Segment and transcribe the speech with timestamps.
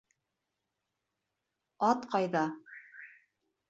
[1.91, 2.47] Ат ҡайҙа?